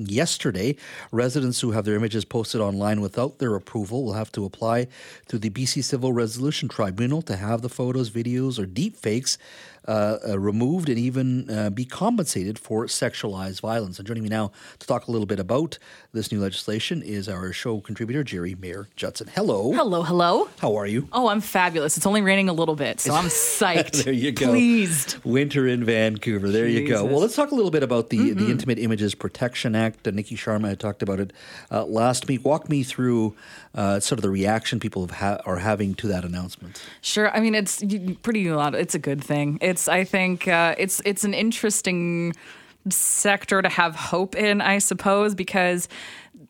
[0.00, 0.76] Yesterday,
[1.12, 4.88] residents who have their images posted online without their approval will have to apply
[5.28, 9.36] to the BC Civil Resolution Tribunal to have the photos, videos, or deepfakes
[9.86, 13.98] removed and even uh, be compensated for sexualized violence.
[13.98, 15.78] And joining me now to talk a little bit about
[16.12, 19.28] this new legislation is our show contributor, Geri Mayer-Judson.
[19.34, 19.72] Hello.
[19.72, 20.48] Hello, hello.
[20.58, 21.08] How are you?
[21.12, 21.96] Oh, I'm fabulous.
[21.96, 24.04] It's only raining a little bit, so I'm psyched.
[24.04, 24.48] there you go.
[24.48, 25.24] Pleased.
[25.24, 26.48] Winter in Vancouver.
[26.48, 26.80] There Jesus.
[26.82, 27.04] you go.
[27.04, 28.44] Well, let's talk a little bit about the, mm-hmm.
[28.44, 30.06] the Intimate Images Protection Act.
[30.06, 31.32] Uh, Niki Sharma had talked about it
[31.70, 32.44] uh, last week.
[32.44, 33.36] Walk me through
[33.74, 36.82] uh, sort of the reaction people ha- are having to that announcement.
[37.00, 37.30] Sure.
[37.34, 37.82] I mean, it's
[38.22, 38.74] pretty a lot.
[38.74, 39.58] It's a good thing.
[39.60, 42.34] It's I think uh, it's it's an interesting
[42.88, 45.88] sector to have hope in, I suppose, because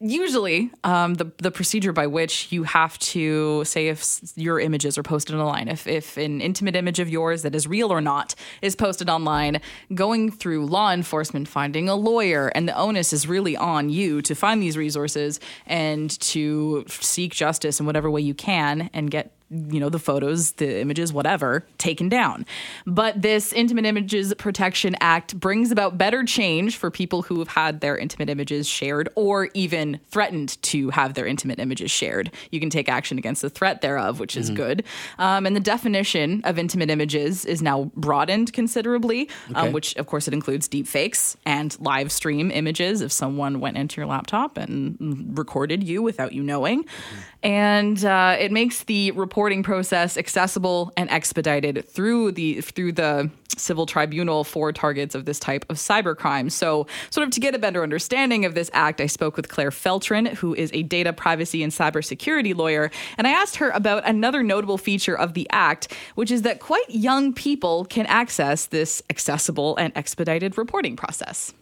[0.00, 5.02] usually um, the the procedure by which you have to say if your images are
[5.02, 8.76] posted online, if if an intimate image of yours that is real or not is
[8.76, 9.60] posted online,
[9.94, 14.34] going through law enforcement, finding a lawyer, and the onus is really on you to
[14.34, 19.78] find these resources and to seek justice in whatever way you can and get you
[19.78, 22.46] know, the photos, the images, whatever, taken down.
[22.86, 27.80] But this Intimate Images Protection Act brings about better change for people who have had
[27.80, 32.30] their intimate images shared or even threatened to have their intimate images shared.
[32.50, 34.56] You can take action against the threat thereof, which is mm-hmm.
[34.56, 34.84] good.
[35.18, 39.66] Um, and the definition of intimate images is now broadened considerably, um, okay.
[39.68, 43.76] um, which, of course, it includes deep fakes and live stream images if someone went
[43.76, 46.84] into your laptop and recorded you without you knowing.
[46.84, 47.20] Mm-hmm.
[47.42, 53.86] And uh, it makes the reporting process accessible and expedited through the through the civil
[53.86, 56.50] tribunal for targets of this type of cybercrime.
[56.50, 59.70] So, sort of to get a better understanding of this act, I spoke with Claire
[59.70, 64.42] Feltrin, who is a data privacy and cybersecurity lawyer, and I asked her about another
[64.42, 69.76] notable feature of the act, which is that quite young people can access this accessible
[69.76, 71.52] and expedited reporting process.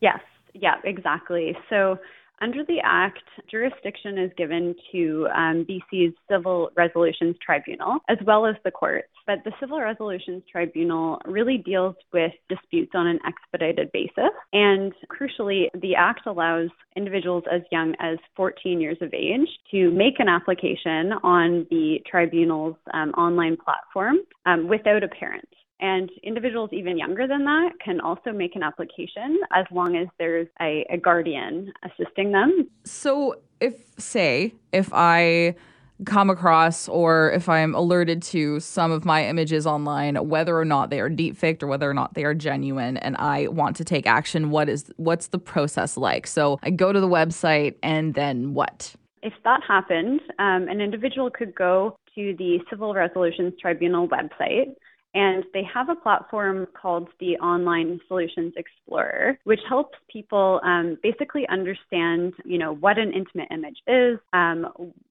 [0.00, 0.20] Yes,
[0.54, 1.56] yeah, exactly.
[1.68, 1.98] So
[2.42, 8.56] under the Act, jurisdiction is given to um, BC's Civil Resolutions Tribunal as well as
[8.64, 9.08] the courts.
[9.26, 14.32] But the Civil Resolutions Tribunal really deals with disputes on an expedited basis.
[14.52, 20.18] And crucially, the Act allows individuals as young as 14 years of age to make
[20.18, 24.16] an application on the tribunal's um, online platform
[24.46, 25.48] um, without a parent.
[25.82, 30.46] And individuals even younger than that can also make an application as long as there's
[30.60, 32.68] a, a guardian assisting them.
[32.84, 35.56] So, if, say, if I
[36.04, 40.90] come across or if I'm alerted to some of my images online, whether or not
[40.90, 44.06] they are deepfaked or whether or not they are genuine, and I want to take
[44.06, 46.28] action, what is what's the process like?
[46.28, 48.94] So I go to the website and then what?
[49.22, 54.74] If that happened, um, an individual could go to the Civil Resolutions Tribunal website
[55.14, 61.46] and they have a platform called the Online Solutions Explorer, which helps people um, basically
[61.48, 64.66] understand, you know, what an intimate image is, um,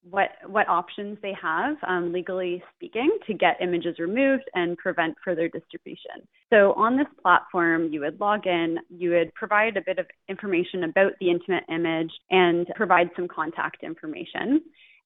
[0.09, 5.47] what what options they have, um, legally speaking, to get images removed and prevent further
[5.47, 6.27] distribution.
[6.49, 10.85] So on this platform, you would log in, you would provide a bit of information
[10.85, 14.61] about the intimate image, and provide some contact information.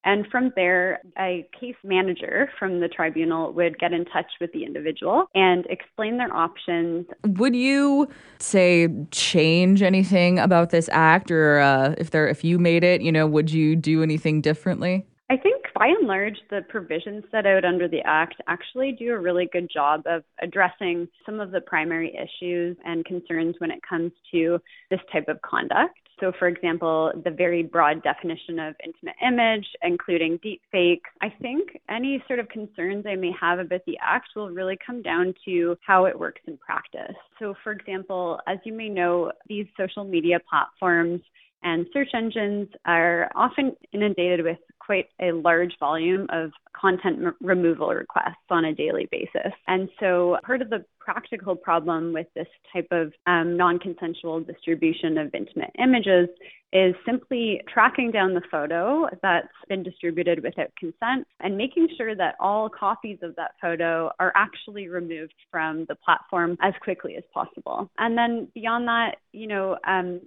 [0.05, 4.63] And from there, a case manager from the tribunal would get in touch with the
[4.63, 7.07] individual and explain their options.
[7.25, 8.07] Would you
[8.39, 13.11] say change anything about this act, or uh, if there, if you made it, you
[13.11, 15.07] know, would you do anything differently?
[15.27, 19.19] I think by and large, the provisions set out under the Act actually do a
[19.19, 24.11] really good job of addressing some of the primary issues and concerns when it comes
[24.31, 24.59] to
[24.91, 25.97] this type of conduct.
[26.19, 31.03] So, for example, the very broad definition of intimate image, including deep fake.
[31.21, 35.01] I think any sort of concerns I may have about the act will really come
[35.01, 37.15] down to how it works in practice.
[37.39, 41.21] So, for example, as you may know, these social media platforms
[41.63, 47.89] and search engines are often inundated with quite a large volume of content m- removal
[47.89, 49.51] requests on a daily basis.
[49.67, 55.17] And so part of the practical problem with this type of um, non consensual distribution
[55.17, 56.29] of intimate images
[56.73, 62.35] is simply tracking down the photo that's been distributed without consent and making sure that
[62.39, 67.89] all copies of that photo are actually removed from the platform as quickly as possible.
[67.97, 70.21] And then beyond that, you know, um,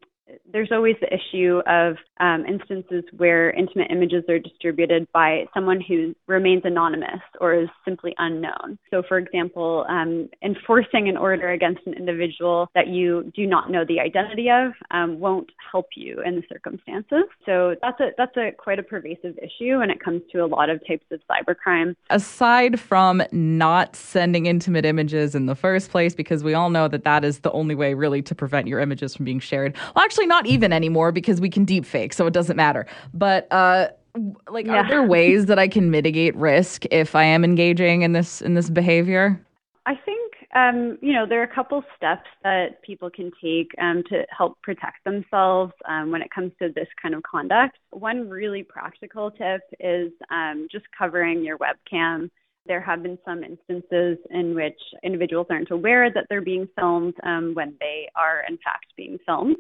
[0.53, 6.15] there's always the issue of um, instances where intimate images are distributed by someone who
[6.27, 8.79] remains anonymous or is simply unknown.
[8.91, 13.85] So, for example, um, enforcing an order against an individual that you do not know
[13.87, 17.25] the identity of um, won't help you in the circumstances.
[17.47, 20.71] So that's a that's a quite a pervasive issue when it comes to a lot
[20.71, 21.95] of types of cybercrime.
[22.11, 27.05] Aside from not sending intimate images in the first place, because we all know that
[27.05, 29.77] that is the only way really to prevent your images from being shared.
[29.95, 32.87] Well, actually, not even anymore because we can deep fake, so it doesn't matter.
[33.15, 33.89] But uh,
[34.51, 34.77] like, yeah.
[34.77, 38.55] are there ways that I can mitigate risk if I am engaging in this in
[38.55, 39.41] this behavior?
[39.87, 40.19] I think
[40.55, 44.61] um, you know, there are a couple steps that people can take um, to help
[44.63, 47.77] protect themselves um, when it comes to this kind of conduct.
[47.91, 52.31] One really practical tip is um, just covering your webcam.
[52.67, 57.53] There have been some instances in which individuals aren't aware that they're being filmed um,
[57.55, 59.57] when they are, in fact, being filmed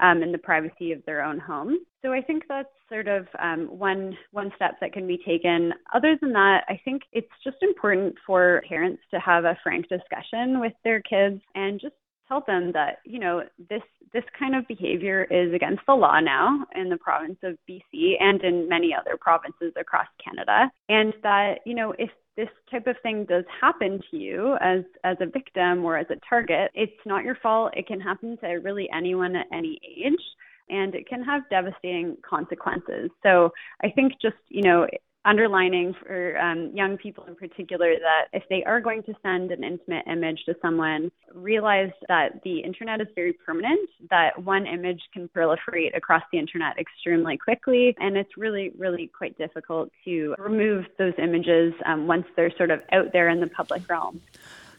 [0.00, 1.78] um, in the privacy of their own home.
[2.02, 5.72] So I think that's sort of um, one one step that can be taken.
[5.94, 10.60] Other than that, I think it's just important for parents to have a frank discussion
[10.60, 11.94] with their kids and just
[12.30, 13.82] tell them that you know this
[14.12, 18.42] this kind of behavior is against the law now in the province of BC and
[18.42, 23.26] in many other provinces across Canada and that you know if this type of thing
[23.28, 27.34] does happen to you as as a victim or as a target, it's not your
[27.42, 27.72] fault.
[27.76, 30.22] It can happen to really anyone at any age
[30.70, 33.10] and it can have devastating consequences.
[33.22, 33.50] So
[33.82, 34.86] I think just, you know,
[35.24, 39.62] underlining for um, young people in particular that if they are going to send an
[39.62, 45.28] intimate image to someone, realize that the internet is very permanent, that one image can
[45.28, 51.14] proliferate across the internet extremely quickly, and it's really, really quite difficult to remove those
[51.18, 54.20] images um, once they're sort of out there in the public realm.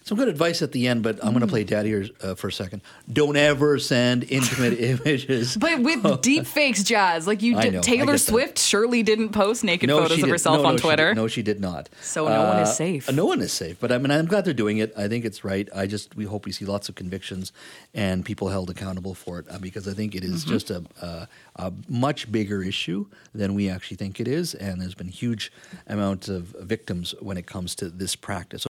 [0.03, 2.47] Some good advice at the end, but I'm going to play daddy here uh, for
[2.47, 2.81] a second.
[3.11, 5.55] Don't ever send intimate images.
[5.55, 8.61] But with deep fakes, Jazz, like you did, know, Taylor Swift that.
[8.61, 11.11] surely didn't post naked no, photos of herself no, no, on Twitter.
[11.11, 11.89] She no, she did not.
[12.01, 13.11] So no uh, one is uh, safe.
[13.11, 13.79] No one is safe.
[13.79, 14.91] But I mean, I'm glad they're doing it.
[14.97, 15.69] I think it's right.
[15.75, 17.51] I just we hope we see lots of convictions
[17.93, 20.51] and people held accountable for it uh, because I think it is mm-hmm.
[20.51, 21.27] just a, a,
[21.57, 23.05] a much bigger issue
[23.35, 25.51] than we actually think it is, and there's been huge
[25.87, 28.65] amounts of victims when it comes to this practice.